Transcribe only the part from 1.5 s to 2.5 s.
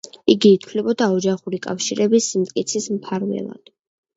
კავშირების